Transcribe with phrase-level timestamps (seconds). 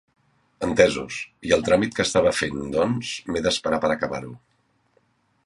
[0.67, 1.17] Entesos,
[1.49, 4.35] i el tràmit que estava fent doncs m'he d'esperar per acabar-ho.